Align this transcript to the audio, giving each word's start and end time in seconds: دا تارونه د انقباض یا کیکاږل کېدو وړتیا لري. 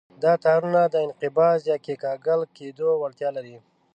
دا 0.23 0.33
تارونه 0.45 0.81
د 0.87 0.95
انقباض 1.07 1.59
یا 1.71 1.77
کیکاږل 1.85 2.41
کېدو 2.57 2.87
وړتیا 3.01 3.29
لري. 3.37 3.57